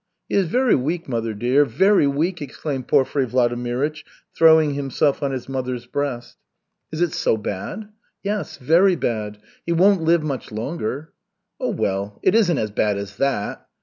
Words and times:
"He 0.29 0.33
is 0.33 0.47
very 0.47 0.73
weak, 0.73 1.07
mother 1.07 1.35
dear, 1.35 1.63
very 1.63 2.07
weak!" 2.07 2.41
exclaimed 2.41 2.87
Porfiry 2.87 3.27
Vladimirych, 3.27 4.01
throwing 4.35 4.73
himself 4.73 5.21
on 5.21 5.31
his 5.31 5.47
mother's 5.47 5.85
breast. 5.85 6.37
"Is 6.91 7.01
it 7.01 7.13
so 7.13 7.37
bad?" 7.37 7.87
"Yes, 8.23 8.57
very 8.57 8.95
bad. 8.95 9.37
He 9.63 9.73
won't 9.73 10.01
live 10.01 10.23
much 10.23 10.51
longer." 10.51 11.13
"Oh, 11.59 11.69
well, 11.69 12.19
it 12.23 12.33
isn't 12.33 12.57
as 12.57 12.71
bad 12.71 12.97
as 12.97 13.17
that." 13.17 13.67